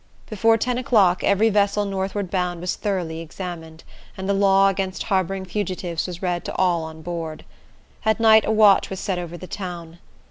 [0.31, 3.83] Before ten o'clock every vessel northward bound was thoroughly examined,
[4.17, 7.45] and the law against harboring fugitives was read to all on board.
[8.03, 9.99] At night a watch was set over the town.